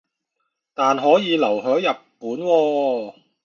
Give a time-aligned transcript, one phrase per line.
[0.73, 3.13] 但可以留係日本喎